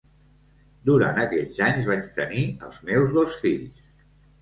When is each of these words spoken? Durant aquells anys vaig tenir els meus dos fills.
Durant 0.91 1.19
aquells 1.25 1.61
anys 1.67 1.91
vaig 1.91 2.09
tenir 2.23 2.49
els 2.71 2.83
meus 2.91 3.17
dos 3.21 3.41
fills. 3.47 3.89